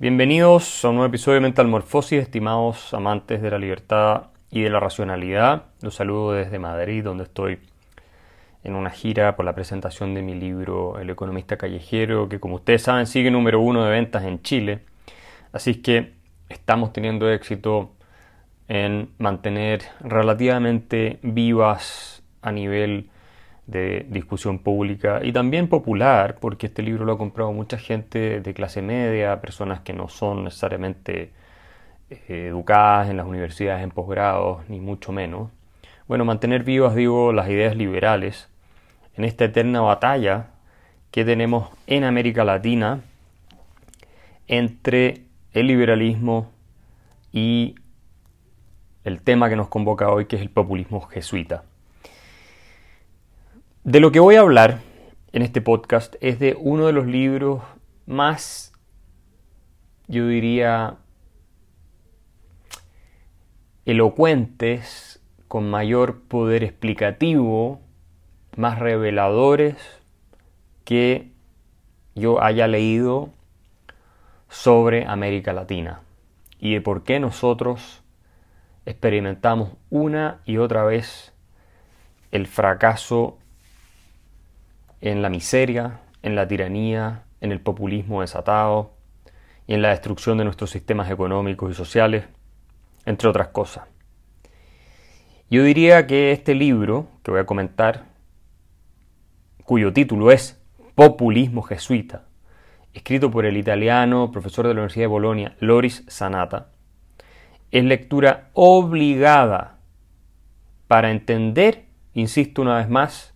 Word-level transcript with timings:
Bienvenidos 0.00 0.82
a 0.82 0.88
un 0.88 0.94
nuevo 0.94 1.10
episodio 1.10 1.34
de 1.34 1.40
Mental 1.42 1.68
Morfosis, 1.68 2.22
estimados 2.22 2.94
amantes 2.94 3.42
de 3.42 3.50
la 3.50 3.58
libertad 3.58 4.28
y 4.50 4.62
de 4.62 4.70
la 4.70 4.80
racionalidad. 4.80 5.64
Los 5.82 5.96
saludo 5.96 6.32
desde 6.32 6.58
Madrid, 6.58 7.04
donde 7.04 7.24
estoy 7.24 7.58
en 8.64 8.76
una 8.76 8.88
gira 8.88 9.36
por 9.36 9.44
la 9.44 9.54
presentación 9.54 10.14
de 10.14 10.22
mi 10.22 10.32
libro 10.32 10.98
El 10.98 11.10
economista 11.10 11.58
callejero, 11.58 12.30
que 12.30 12.40
como 12.40 12.54
ustedes 12.54 12.80
saben 12.80 13.06
sigue 13.06 13.30
número 13.30 13.60
uno 13.60 13.84
de 13.84 13.90
ventas 13.90 14.24
en 14.24 14.40
Chile. 14.40 14.84
Así 15.52 15.82
que 15.82 16.14
estamos 16.48 16.94
teniendo 16.94 17.30
éxito 17.30 17.92
en 18.68 19.10
mantener 19.18 19.82
relativamente 20.00 21.18
vivas 21.20 22.22
a 22.40 22.52
nivel 22.52 23.10
de 23.70 24.06
discusión 24.08 24.58
pública 24.58 25.20
y 25.22 25.32
también 25.32 25.68
popular, 25.68 26.36
porque 26.40 26.66
este 26.66 26.82
libro 26.82 27.04
lo 27.04 27.12
ha 27.12 27.18
comprado 27.18 27.52
mucha 27.52 27.78
gente 27.78 28.40
de 28.40 28.54
clase 28.54 28.82
media, 28.82 29.40
personas 29.40 29.80
que 29.80 29.92
no 29.92 30.08
son 30.08 30.44
necesariamente 30.44 31.32
eh, 32.10 32.46
educadas 32.48 33.08
en 33.08 33.16
las 33.16 33.26
universidades 33.26 33.84
en 33.84 33.90
posgrados, 33.90 34.68
ni 34.68 34.80
mucho 34.80 35.12
menos. 35.12 35.50
Bueno, 36.08 36.24
mantener 36.24 36.64
vivas, 36.64 36.94
digo, 36.94 37.32
las 37.32 37.48
ideas 37.48 37.76
liberales 37.76 38.48
en 39.16 39.24
esta 39.24 39.44
eterna 39.44 39.80
batalla 39.80 40.48
que 41.10 41.24
tenemos 41.24 41.70
en 41.86 42.04
América 42.04 42.44
Latina 42.44 43.00
entre 44.48 45.22
el 45.52 45.66
liberalismo 45.68 46.50
y 47.32 47.76
el 49.04 49.22
tema 49.22 49.48
que 49.48 49.56
nos 49.56 49.68
convoca 49.68 50.10
hoy, 50.10 50.26
que 50.26 50.36
es 50.36 50.42
el 50.42 50.50
populismo 50.50 51.00
jesuita. 51.02 51.64
De 53.90 53.98
lo 53.98 54.12
que 54.12 54.20
voy 54.20 54.36
a 54.36 54.40
hablar 54.42 54.78
en 55.32 55.42
este 55.42 55.60
podcast 55.60 56.14
es 56.20 56.38
de 56.38 56.56
uno 56.56 56.86
de 56.86 56.92
los 56.92 57.06
libros 57.06 57.60
más, 58.06 58.72
yo 60.06 60.28
diría, 60.28 60.98
elocuentes, 63.86 65.20
con 65.48 65.68
mayor 65.68 66.20
poder 66.20 66.62
explicativo, 66.62 67.80
más 68.56 68.78
reveladores 68.78 69.76
que 70.84 71.32
yo 72.14 72.40
haya 72.44 72.68
leído 72.68 73.30
sobre 74.48 75.04
América 75.04 75.52
Latina 75.52 76.02
y 76.60 76.74
de 76.74 76.80
por 76.80 77.02
qué 77.02 77.18
nosotros 77.18 78.04
experimentamos 78.86 79.70
una 79.90 80.42
y 80.44 80.58
otra 80.58 80.84
vez 80.84 81.34
el 82.30 82.46
fracaso 82.46 83.39
en 85.00 85.22
la 85.22 85.28
miseria, 85.28 86.00
en 86.22 86.34
la 86.34 86.46
tiranía, 86.46 87.24
en 87.40 87.52
el 87.52 87.60
populismo 87.60 88.20
desatado 88.20 88.94
y 89.66 89.74
en 89.74 89.82
la 89.82 89.90
destrucción 89.90 90.38
de 90.38 90.44
nuestros 90.44 90.70
sistemas 90.70 91.10
económicos 91.10 91.70
y 91.70 91.74
sociales, 91.74 92.24
entre 93.06 93.28
otras 93.28 93.48
cosas. 93.48 93.84
Yo 95.50 95.64
diría 95.64 96.06
que 96.06 96.32
este 96.32 96.54
libro 96.54 97.08
que 97.22 97.30
voy 97.30 97.40
a 97.40 97.46
comentar, 97.46 98.04
cuyo 99.64 99.92
título 99.92 100.30
es 100.30 100.62
Populismo 100.94 101.62
Jesuita, 101.62 102.24
escrito 102.92 103.30
por 103.30 103.46
el 103.46 103.56
italiano 103.56 104.30
profesor 104.30 104.66
de 104.66 104.74
la 104.74 104.80
Universidad 104.80 105.04
de 105.04 105.08
Bolonia, 105.08 105.56
Loris 105.60 106.04
Sanata, 106.08 106.70
es 107.70 107.84
lectura 107.84 108.50
obligada 108.52 109.78
para 110.88 111.10
entender, 111.10 111.86
insisto 112.14 112.62
una 112.62 112.78
vez 112.78 112.88
más, 112.88 113.34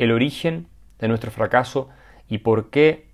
el 0.00 0.12
origen 0.12 0.66
de 0.98 1.08
nuestro 1.08 1.30
fracaso 1.30 1.90
y 2.26 2.38
por 2.38 2.70
qué 2.70 3.10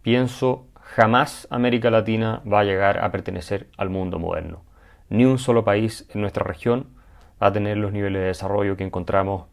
pienso 0.00 0.66
jamás 0.80 1.46
América 1.50 1.90
Latina 1.90 2.42
va 2.50 2.60
a 2.60 2.64
llegar 2.64 3.04
a 3.04 3.12
pertenecer 3.12 3.68
al 3.76 3.90
mundo 3.90 4.18
moderno. 4.18 4.64
Ni 5.10 5.26
un 5.26 5.38
solo 5.38 5.62
país 5.62 6.08
en 6.14 6.22
nuestra 6.22 6.42
región 6.42 6.88
va 7.40 7.48
a 7.48 7.52
tener 7.52 7.76
los 7.76 7.92
niveles 7.92 8.22
de 8.22 8.28
desarrollo 8.28 8.78
que 8.78 8.84
encontramos 8.84 9.44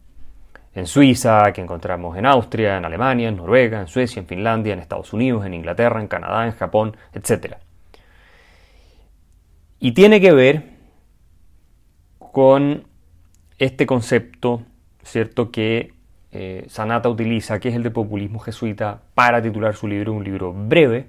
en 0.73 0.87
Suiza, 0.87 1.51
que 1.51 1.59
encontramos 1.59 2.17
en 2.17 2.25
Austria, 2.25 2.77
en 2.77 2.85
Alemania, 2.85 3.27
en 3.27 3.35
Noruega, 3.35 3.81
en 3.81 3.87
Suecia, 3.87 4.21
en 4.21 4.25
Finlandia, 4.25 4.71
en 4.71 4.79
Estados 4.79 5.11
Unidos, 5.11 5.45
en 5.45 5.53
Inglaterra, 5.53 5.99
en 5.99 6.07
Canadá, 6.07 6.45
en 6.45 6.53
Japón, 6.53 6.95
etc. 7.11 7.57
Y 9.79 9.91
tiene 9.91 10.21
que 10.21 10.31
ver 10.31 10.63
con 12.17 12.87
este 13.57 13.85
concepto, 13.85 14.63
¿cierto? 15.03 15.51
Que 15.51 15.92
eh, 16.35 16.65
Sanata 16.67 17.09
utiliza, 17.09 17.59
que 17.59 17.69
es 17.69 17.75
el 17.75 17.83
de 17.83 17.91
populismo 17.91 18.39
jesuita, 18.39 19.01
para 19.13 19.39
titular 19.39 19.75
su 19.75 19.87
libro, 19.87 20.13
un 20.13 20.23
libro 20.23 20.51
breve, 20.51 21.07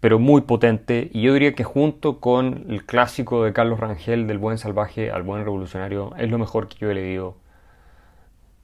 pero 0.00 0.18
muy 0.18 0.42
potente, 0.42 1.10
y 1.14 1.22
yo 1.22 1.32
diría 1.32 1.54
que 1.54 1.64
junto 1.64 2.20
con 2.20 2.66
el 2.68 2.84
clásico 2.84 3.42
de 3.42 3.54
Carlos 3.54 3.80
Rangel, 3.80 4.26
del 4.26 4.36
buen 4.36 4.58
salvaje 4.58 5.10
al 5.10 5.22
buen 5.22 5.44
revolucionario, 5.44 6.14
es 6.18 6.30
lo 6.30 6.38
mejor 6.38 6.68
que 6.68 6.76
yo 6.76 6.90
he 6.90 6.94
leído, 6.94 7.38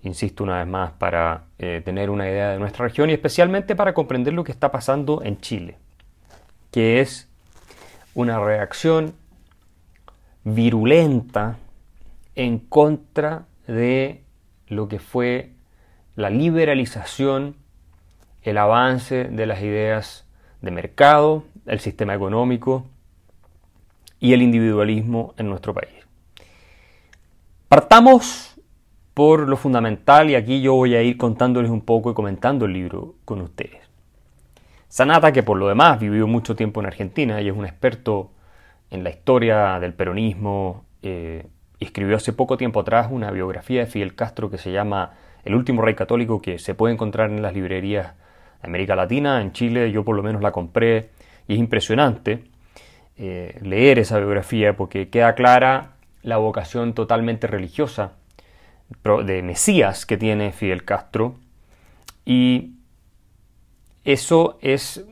insisto 0.02 0.44
una 0.44 0.58
vez 0.58 0.66
más, 0.66 0.92
para 0.92 1.44
eh, 1.58 1.80
tener 1.82 2.10
una 2.10 2.28
idea 2.28 2.50
de 2.50 2.58
nuestra 2.58 2.84
región 2.86 3.08
y 3.08 3.14
especialmente 3.14 3.74
para 3.74 3.94
comprender 3.94 4.34
lo 4.34 4.44
que 4.44 4.52
está 4.52 4.70
pasando 4.70 5.22
en 5.24 5.40
Chile, 5.40 5.78
que 6.70 7.00
es 7.00 7.26
una 8.14 8.38
reacción 8.38 9.14
virulenta 10.44 11.56
en 12.34 12.58
contra 12.58 13.46
de 13.66 14.25
lo 14.68 14.88
que 14.88 14.98
fue 14.98 15.52
la 16.14 16.30
liberalización, 16.30 17.56
el 18.42 18.58
avance 18.58 19.24
de 19.24 19.46
las 19.46 19.62
ideas 19.62 20.26
de 20.62 20.70
mercado, 20.70 21.44
el 21.66 21.80
sistema 21.80 22.14
económico 22.14 22.86
y 24.18 24.32
el 24.32 24.42
individualismo 24.42 25.34
en 25.36 25.48
nuestro 25.48 25.74
país. 25.74 25.90
Partamos 27.68 28.56
por 29.12 29.48
lo 29.48 29.56
fundamental 29.56 30.30
y 30.30 30.34
aquí 30.34 30.60
yo 30.60 30.74
voy 30.74 30.94
a 30.94 31.02
ir 31.02 31.16
contándoles 31.16 31.70
un 31.70 31.80
poco 31.80 32.10
y 32.10 32.14
comentando 32.14 32.66
el 32.66 32.72
libro 32.72 33.14
con 33.24 33.40
ustedes. 33.40 33.80
Sanata, 34.88 35.32
que 35.32 35.42
por 35.42 35.58
lo 35.58 35.68
demás 35.68 35.98
vivió 35.98 36.26
mucho 36.26 36.54
tiempo 36.54 36.80
en 36.80 36.86
Argentina 36.86 37.40
y 37.40 37.48
es 37.48 37.56
un 37.56 37.66
experto 37.66 38.30
en 38.90 39.04
la 39.04 39.10
historia 39.10 39.80
del 39.80 39.94
peronismo, 39.94 40.84
eh, 41.02 41.46
escribió 41.80 42.16
hace 42.16 42.32
poco 42.32 42.56
tiempo 42.56 42.80
atrás 42.80 43.08
una 43.10 43.30
biografía 43.30 43.80
de 43.80 43.86
Fidel 43.86 44.14
Castro 44.14 44.50
que 44.50 44.58
se 44.58 44.72
llama 44.72 45.12
El 45.44 45.54
último 45.54 45.82
rey 45.82 45.94
católico, 45.94 46.40
que 46.40 46.58
se 46.58 46.74
puede 46.74 46.94
encontrar 46.94 47.30
en 47.30 47.42
las 47.42 47.54
librerías 47.54 48.14
de 48.62 48.68
América 48.68 48.96
Latina, 48.96 49.40
en 49.40 49.52
Chile 49.52 49.90
yo 49.92 50.04
por 50.04 50.16
lo 50.16 50.22
menos 50.22 50.42
la 50.42 50.52
compré 50.52 51.10
y 51.48 51.54
es 51.54 51.58
impresionante 51.58 52.44
eh, 53.18 53.58
leer 53.62 53.98
esa 53.98 54.18
biografía 54.18 54.76
porque 54.76 55.08
queda 55.08 55.34
clara 55.34 55.92
la 56.22 56.38
vocación 56.38 56.92
totalmente 56.92 57.46
religiosa 57.46 58.12
de 59.24 59.42
Mesías 59.42 60.06
que 60.06 60.16
tiene 60.16 60.52
Fidel 60.52 60.84
Castro 60.84 61.36
y 62.24 62.74
eso 64.04 64.58
es 64.60 65.04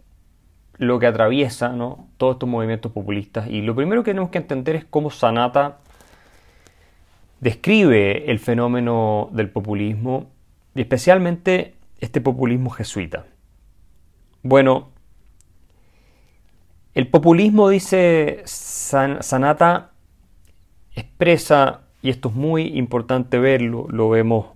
lo 0.76 0.98
que 0.98 1.06
atraviesa 1.06 1.70
¿no? 1.70 2.08
todos 2.16 2.34
estos 2.34 2.48
movimientos 2.48 2.92
populistas 2.92 3.48
y 3.48 3.62
lo 3.62 3.74
primero 3.74 4.02
que 4.02 4.10
tenemos 4.10 4.30
que 4.30 4.38
entender 4.38 4.76
es 4.76 4.84
cómo 4.84 5.10
Sanata 5.10 5.78
describe 7.44 8.30
el 8.30 8.38
fenómeno 8.38 9.28
del 9.32 9.50
populismo 9.50 10.30
y 10.74 10.80
especialmente 10.80 11.74
este 12.00 12.22
populismo 12.22 12.70
jesuita. 12.70 13.26
Bueno, 14.42 14.92
el 16.94 17.06
populismo, 17.08 17.68
dice 17.68 18.40
Sanata, 18.46 19.90
expresa, 20.94 21.82
y 22.00 22.08
esto 22.08 22.30
es 22.30 22.34
muy 22.34 22.78
importante 22.78 23.38
verlo, 23.38 23.88
lo 23.90 24.08
vemos 24.08 24.46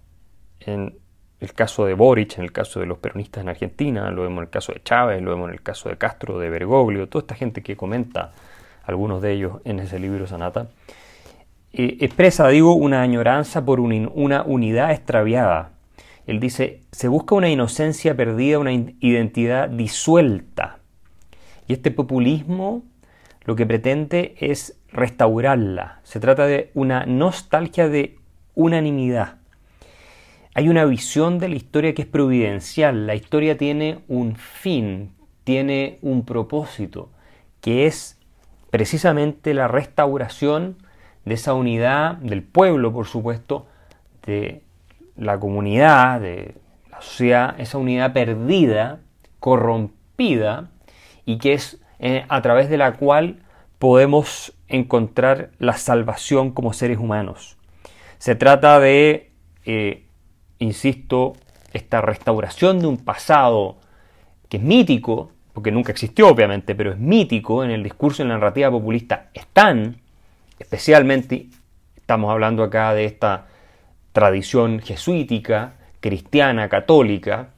en 0.61 0.99
el 1.41 1.53
caso 1.53 1.85
de 1.85 1.93
Boric, 1.93 2.39
en 2.39 2.45
el 2.45 2.53
caso 2.53 2.81
de 2.81 2.87
los 2.87 2.97
peronistas 2.97 3.43
en 3.43 3.51
Argentina, 3.51 4.11
lo 4.11 4.23
vemos 4.23 4.39
en 4.39 4.45
el 4.45 4.51
caso 4.51 4.73
de 4.73 4.83
Chávez, 4.83 5.21
lo 5.21 5.33
vemos 5.33 5.49
en 5.49 5.55
el 5.57 5.63
caso 5.63 5.91
de 5.91 5.99
Castro, 5.99 6.39
de 6.39 6.49
Bergoglio, 6.49 7.07
toda 7.07 7.21
esta 7.21 7.35
gente 7.35 7.63
que 7.63 7.77
comenta, 7.77 8.33
algunos 8.85 9.21
de 9.21 9.33
ellos 9.33 9.61
en 9.65 9.79
ese 9.81 9.99
libro 9.99 10.27
Sanata, 10.27 10.69
eh, 11.79 11.97
expresa, 12.01 12.49
digo, 12.49 12.75
una 12.75 13.03
añoranza 13.03 13.65
por 13.65 13.79
una 13.79 14.43
unidad 14.43 14.91
extraviada. 14.91 15.71
Él 16.27 16.41
dice, 16.41 16.83
se 16.91 17.07
busca 17.07 17.37
una 17.37 17.49
inocencia 17.49 18.17
perdida, 18.17 18.59
una 18.59 18.73
identidad 18.73 19.69
disuelta. 19.69 20.81
Y 21.69 21.75
este 21.75 21.93
populismo 21.93 22.83
lo 23.45 23.55
que 23.55 23.65
pretende 23.65 24.35
es 24.41 24.77
restaurarla. 24.91 26.01
Se 26.03 26.19
trata 26.19 26.47
de 26.47 26.73
una 26.75 27.07
nostalgia 27.07 27.89
de 27.89 28.19
unanimidad. 28.57 29.37
Hay 30.55 30.69
una 30.69 30.85
visión 30.85 31.39
de 31.39 31.49
la 31.49 31.55
historia 31.55 31.95
que 31.95 32.03
es 32.03 32.09
providencial. 32.09 33.07
La 33.07 33.15
historia 33.15 33.57
tiene 33.57 34.01
un 34.09 34.35
fin, 34.35 35.13
tiene 35.45 36.01
un 36.03 36.25
propósito, 36.25 37.13
que 37.61 37.87
es 37.87 38.19
precisamente 38.71 39.55
la 39.55 39.69
restauración 39.69 40.77
de 41.29 41.35
esa 41.35 41.55
unidad 41.55 42.17
del 42.17 42.43
pueblo, 42.43 42.93
por 42.93 43.07
supuesto, 43.07 43.67
de 44.27 44.63
la 45.17 45.39
comunidad, 45.39 46.21
de 46.21 46.55
la 46.91 47.01
sociedad, 47.01 47.55
esa 47.59 47.79
unidad 47.79 48.13
perdida, 48.13 49.01
corrompida, 49.41 50.71
y 51.25 51.39
que 51.39 51.53
es 51.53 51.81
eh, 51.99 52.25
a 52.29 52.43
través 52.43 52.71
de 52.71 52.79
la 52.79 52.95
cual 52.95 53.43
podemos 53.79 54.55
encontrar 54.69 55.51
la 55.59 55.75
salvación 55.75 56.53
como 56.53 56.73
seres 56.73 56.99
humanos. 56.99 57.57
Se 58.19 58.35
trata 58.35 58.81
de, 58.81 59.31
eh, 59.65 60.07
insisto, 60.59 61.35
esta 61.73 62.01
restauración 62.01 62.81
de 62.81 62.87
un 62.87 62.99
pasado 62.99 63.79
que 64.49 64.57
es 64.57 64.63
mítico, 64.63 65.33
porque 65.53 65.71
nunca 65.71 65.93
existió 65.93 66.29
obviamente, 66.29 66.75
pero 66.75 66.93
es 66.93 66.99
mítico 66.99 67.65
en 67.65 67.71
el 67.71 67.83
discurso, 67.83 68.23
en 68.23 68.29
la 68.29 68.35
narrativa 68.35 68.71
populista, 68.71 69.31
están, 69.35 70.01
especialmente, 70.59 71.49
estamos 71.97 72.31
hablando 72.31 72.63
acá 72.63 72.95
de 72.95 73.05
esta 73.05 73.47
tradición 74.13 74.81
jesuítica, 74.81 75.75
cristiana, 76.01 76.69
católica, 76.69 77.51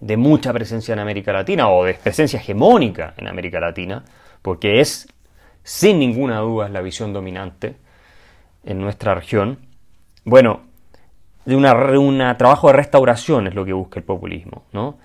de 0.00 0.16
mucha 0.16 0.52
presencia 0.52 0.92
en 0.92 0.98
América 0.98 1.32
Latina 1.32 1.68
o 1.68 1.84
de 1.84 1.94
presencia 1.94 2.38
hegemónica 2.38 3.14
en 3.16 3.28
América 3.28 3.60
Latina, 3.60 4.04
porque 4.42 4.80
es 4.80 5.08
sin 5.62 5.98
ninguna 5.98 6.40
duda 6.40 6.68
la 6.68 6.82
visión 6.82 7.12
dominante 7.12 7.76
en 8.64 8.80
nuestra 8.80 9.14
región. 9.14 9.58
Bueno, 10.24 10.62
de 11.46 11.56
un 11.56 12.18
trabajo 12.38 12.68
de 12.68 12.74
restauración 12.74 13.46
es 13.46 13.54
lo 13.54 13.64
que 13.64 13.72
busca 13.72 13.98
el 13.98 14.04
populismo, 14.04 14.64
¿no? 14.72 14.98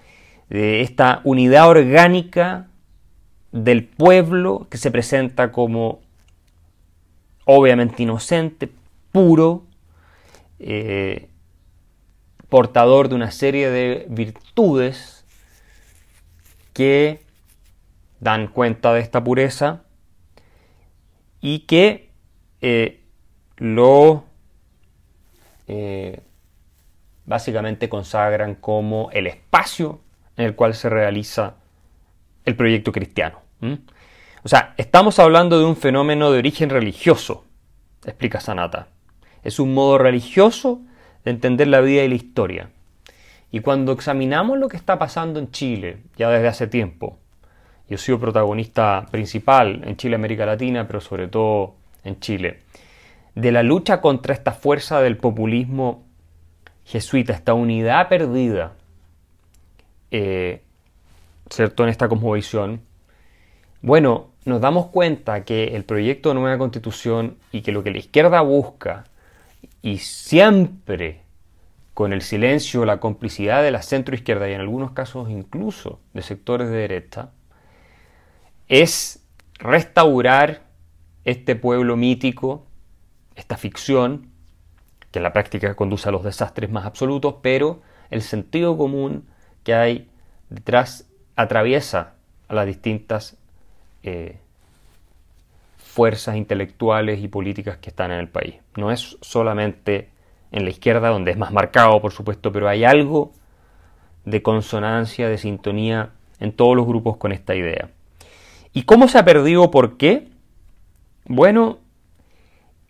de 0.50 0.82
esta 0.82 1.22
unidad 1.24 1.70
orgánica 1.70 2.68
del 3.52 3.86
pueblo 3.86 4.68
que 4.70 4.78
se 4.78 4.92
presenta 4.92 5.52
como 5.52 6.02
obviamente 7.52 8.04
inocente, 8.04 8.70
puro, 9.12 9.66
eh, 10.60 11.30
portador 12.48 13.10
de 13.10 13.16
una 13.16 13.32
serie 13.32 13.72
de 13.72 14.06
virtudes 14.08 15.26
que 16.74 17.24
dan 18.20 18.50
cuenta 18.50 18.94
de 18.94 19.00
esta 19.00 19.24
pureza 19.24 19.82
y 21.42 21.62
que 21.62 22.12
eh, 22.62 23.02
lo 23.58 24.26
eh, 25.68 26.22
básicamente 27.26 27.90
consagran 27.90 28.54
como 28.54 29.10
el 29.10 29.26
espacio 29.26 30.02
en 30.38 30.46
el 30.46 30.56
cual 30.56 30.76
se 30.76 30.88
realiza 30.88 31.56
el 32.46 32.56
proyecto 32.56 32.92
cristiano. 32.92 33.42
O 34.44 34.48
sea, 34.48 34.74
estamos 34.78 35.20
hablando 35.20 35.60
de 35.60 35.66
un 35.66 35.76
fenómeno 35.76 36.32
de 36.32 36.40
origen 36.40 36.70
religioso, 36.70 37.46
explica 38.06 38.40
Sanata. 38.40 38.88
Es 39.44 39.60
un 39.60 39.74
modo 39.74 39.98
religioso 39.98 40.82
de 41.24 41.32
entender 41.32 41.68
la 41.68 41.82
vida 41.82 42.04
y 42.04 42.10
la 42.10 42.16
historia. 42.16 42.70
Y 43.52 43.62
cuando 43.62 43.92
examinamos 43.92 44.58
lo 44.58 44.70
que 44.70 44.78
está 44.78 45.00
pasando 45.00 45.40
en 45.40 45.52
Chile, 45.52 46.04
ya 46.18 46.30
desde 46.30 46.48
hace 46.48 46.68
tiempo, 46.68 47.18
yo 47.90 47.96
he 47.96 47.98
sido 47.98 48.20
protagonista 48.20 49.08
principal 49.12 49.82
en 49.86 49.98
Chile, 49.98 50.16
América 50.16 50.46
Latina, 50.46 50.86
pero 50.88 51.02
sobre 51.02 51.28
todo 51.28 51.76
en 52.04 52.20
Chile, 52.20 52.62
de 53.36 53.52
la 53.52 53.64
lucha 53.64 54.02
contra 54.02 54.34
esta 54.34 54.52
fuerza 54.52 55.02
del 55.02 55.18
populismo 55.18 56.06
jesuita, 56.86 57.34
esta 57.34 57.54
unidad 57.54 58.08
perdida 58.08 58.74
eh, 60.12 60.64
¿cierto? 61.50 61.84
En 61.84 61.90
esta 61.90 62.08
cosmovisión, 62.08 62.82
bueno, 63.82 64.32
nos 64.46 64.62
damos 64.62 64.88
cuenta 64.88 65.46
que 65.46 65.76
el 65.76 65.86
proyecto 65.86 66.30
de 66.30 66.36
nueva 66.36 66.58
constitución 66.58 67.38
y 67.52 67.62
que 67.62 67.72
lo 67.72 67.84
que 67.84 67.92
la 67.92 68.00
izquierda 68.00 68.42
busca, 68.42 69.06
y 69.82 70.00
siempre 70.00 71.22
con 71.94 72.14
el 72.14 72.22
silencio, 72.22 72.86
la 72.86 73.00
complicidad 73.00 73.62
de 73.64 73.72
la 73.72 73.82
centroizquierda 73.82 74.50
y 74.50 74.54
en 74.54 74.62
algunos 74.62 74.92
casos 74.92 75.30
incluso 75.30 76.00
de 76.14 76.22
sectores 76.22 76.70
de 76.70 76.78
derecha, 76.78 77.32
es 78.68 79.26
restaurar 79.56 80.62
este 81.26 81.56
pueblo 81.56 81.98
mítico, 81.98 82.66
esta 83.36 83.58
ficción, 83.58 84.30
que 85.12 85.20
en 85.20 85.24
la 85.24 85.34
práctica 85.34 85.76
conduce 85.76 86.08
a 86.08 86.12
los 86.12 86.24
desastres 86.24 86.70
más 86.70 86.86
absolutos, 86.86 87.36
pero 87.42 87.82
el 88.10 88.22
sentido 88.22 88.78
común 88.78 89.28
que 89.64 89.74
hay 89.74 90.10
detrás 90.50 91.10
atraviesa 91.36 92.16
a 92.48 92.54
las 92.54 92.66
distintas 92.66 93.39
eh, 94.04 94.38
fuerzas 95.78 96.36
intelectuales 96.36 97.20
y 97.22 97.28
políticas 97.28 97.78
que 97.78 97.90
están 97.90 98.12
en 98.12 98.20
el 98.20 98.30
país. 98.30 98.56
No 98.76 98.92
es 98.92 99.18
solamente 99.22 100.10
en 100.52 100.64
la 100.64 100.70
izquierda, 100.70 101.10
donde 101.10 101.32
es 101.32 101.38
más 101.38 101.52
marcado, 101.52 102.02
por 102.02 102.12
supuesto, 102.12 102.52
pero 102.52 102.68
hay 102.70 102.84
algo 102.84 103.32
de 104.26 104.42
consonancia, 104.42 105.30
de 105.30 105.38
sintonía 105.38 106.12
en 106.40 106.52
todos 106.52 106.76
los 106.76 106.86
grupos 106.86 107.18
con 107.18 107.32
esta 107.32 107.56
idea. 107.56 107.90
¿Y 108.74 108.84
cómo 108.84 109.08
se 109.08 109.18
ha 109.18 109.26
perdido? 109.26 109.72
¿Por 109.72 109.98
qué? 109.98 110.28
Bueno, 111.26 111.80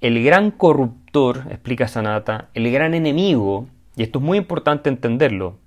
el 0.02 0.24
gran 0.24 0.52
corruptor, 0.52 1.44
explica 1.50 1.88
Sanata, 1.88 2.50
el 2.54 2.72
gran 2.72 2.94
enemigo, 2.94 3.68
y 3.96 4.04
esto 4.04 4.20
es 4.20 4.26
muy 4.26 4.38
importante 4.38 4.90
entenderlo, 4.90 5.58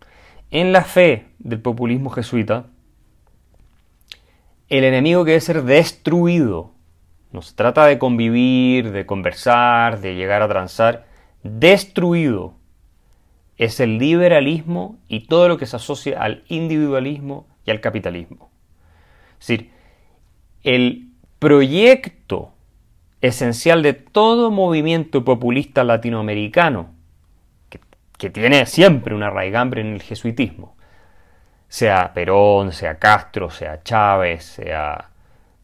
en 0.50 0.72
la 0.72 0.84
fe 0.84 1.26
del 1.38 1.60
populismo 1.60 2.10
jesuita, 2.10 2.66
el 4.78 4.84
enemigo 4.84 5.24
que 5.24 5.32
debe 5.32 5.40
ser 5.42 5.64
destruido. 5.64 6.72
No 7.30 7.42
se 7.42 7.54
trata 7.54 7.84
de 7.84 7.98
convivir, 7.98 8.90
de 8.90 9.04
conversar, 9.04 10.00
de 10.00 10.14
llegar 10.14 10.40
a 10.40 10.48
transar. 10.48 11.06
Destruido 11.42 12.54
es 13.58 13.80
el 13.80 13.98
liberalismo 13.98 14.98
y 15.08 15.26
todo 15.26 15.48
lo 15.48 15.58
que 15.58 15.66
se 15.66 15.76
asocia 15.76 16.22
al 16.22 16.44
individualismo 16.48 17.46
y 17.66 17.70
al 17.70 17.82
capitalismo. 17.82 18.50
Es 19.38 19.46
decir, 19.46 19.70
el 20.62 21.10
proyecto 21.38 22.54
esencial 23.20 23.82
de 23.82 23.92
todo 23.92 24.50
movimiento 24.50 25.22
populista 25.22 25.84
latinoamericano 25.84 26.94
que 28.16 28.30
tiene 28.30 28.64
siempre 28.66 29.14
una 29.14 29.30
raigambre 29.30 29.80
en 29.80 29.94
el 29.94 30.00
jesuitismo, 30.00 30.76
sea 31.72 32.12
Perón, 32.12 32.70
sea 32.70 32.98
Castro, 32.98 33.48
sea 33.48 33.82
Chávez, 33.82 34.44
sea 34.44 35.08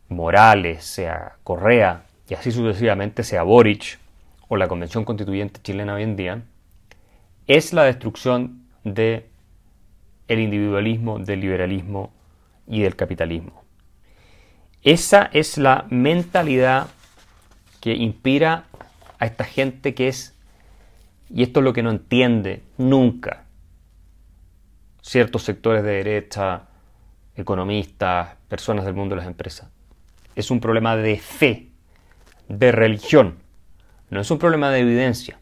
Morales, 0.08 0.82
sea 0.82 1.36
Correa, 1.44 2.04
y 2.26 2.32
así 2.32 2.50
sucesivamente, 2.50 3.22
sea 3.22 3.42
Boric 3.42 3.98
o 4.48 4.56
la 4.56 4.68
Convención 4.68 5.04
Constituyente 5.04 5.60
chilena 5.62 5.92
hoy 5.92 6.04
en 6.04 6.16
día, 6.16 6.42
es 7.46 7.74
la 7.74 7.84
destrucción 7.84 8.62
de 8.84 9.28
individualismo, 10.28 11.18
del 11.18 11.40
liberalismo 11.40 12.10
y 12.66 12.80
del 12.80 12.96
capitalismo. 12.96 13.62
Esa 14.82 15.28
es 15.30 15.58
la 15.58 15.84
mentalidad 15.90 16.86
que 17.82 17.92
inspira 17.92 18.64
a 19.18 19.26
esta 19.26 19.44
gente 19.44 19.94
que 19.94 20.08
es 20.08 20.34
y 21.28 21.42
esto 21.42 21.60
es 21.60 21.64
lo 21.64 21.74
que 21.74 21.82
no 21.82 21.90
entiende 21.90 22.62
nunca 22.78 23.44
ciertos 25.08 25.42
sectores 25.42 25.82
de 25.82 25.92
derecha, 25.92 26.64
economistas, 27.34 28.36
personas 28.46 28.84
del 28.84 28.92
mundo 28.92 29.14
de 29.14 29.22
las 29.22 29.26
empresas. 29.26 29.70
Es 30.34 30.50
un 30.50 30.60
problema 30.60 30.96
de 30.96 31.16
fe, 31.18 31.68
de 32.48 32.72
religión, 32.72 33.38
no 34.10 34.20
es 34.20 34.30
un 34.30 34.38
problema 34.38 34.70
de 34.70 34.80
evidencia. 34.80 35.40